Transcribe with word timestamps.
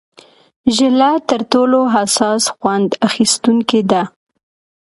ژله 0.75 1.11
تر 1.29 1.41
ټولو 1.51 1.79
حساس 1.95 2.43
خوند 2.55 2.89
اخیستونکې 3.07 3.81
ده. 3.91 4.01